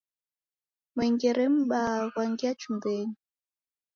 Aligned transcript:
Mwengere 0.93 1.45
mbaha 1.57 1.99
ghwangia 2.13 2.51
chumbenyi. 2.59 3.15